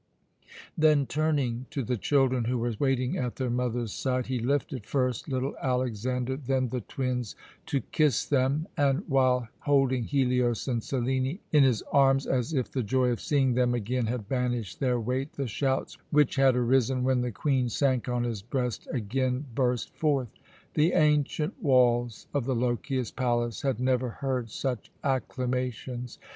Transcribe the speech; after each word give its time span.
Then, 0.75 1.05
turning 1.05 1.67
to 1.69 1.83
the 1.83 1.95
children, 1.95 2.45
who 2.45 2.57
were 2.57 2.73
waiting 2.79 3.19
at 3.19 3.35
their 3.35 3.51
mother's 3.51 3.93
side, 3.93 4.25
he 4.25 4.39
lifted 4.39 4.83
first 4.83 5.29
little 5.29 5.53
Alexander, 5.61 6.37
then 6.37 6.69
the 6.69 6.81
twins, 6.81 7.35
to 7.67 7.81
kiss 7.81 8.25
them; 8.25 8.67
and, 8.75 9.07
while 9.07 9.49
holding 9.59 10.05
Helios 10.05 10.67
and 10.67 10.81
Selene 10.83 11.37
in 11.51 11.61
his 11.63 11.83
arms, 11.91 12.25
as 12.25 12.51
if 12.51 12.71
the 12.71 12.81
joy 12.81 13.11
of 13.11 13.21
seeing 13.21 13.53
them 13.53 13.75
again 13.75 14.07
had 14.07 14.27
banished 14.27 14.79
their 14.79 14.99
weight, 14.99 15.33
the 15.33 15.45
shouts 15.45 15.99
which 16.09 16.35
had 16.35 16.55
arisen 16.55 17.03
when 17.03 17.21
the 17.21 17.31
Queen 17.31 17.69
sank 17.69 18.09
on 18.09 18.23
his 18.23 18.41
breast 18.41 18.87
again 18.91 19.45
burst 19.53 19.95
forth. 19.95 20.31
The 20.73 20.93
ancient 20.93 21.61
walls 21.61 22.25
of 22.33 22.45
the 22.45 22.55
Lochias 22.55 23.11
palace 23.15 23.61
had 23.61 23.79
never 23.79 24.09
heard 24.09 24.49
such 24.49 24.91
acclamations. 25.03 26.17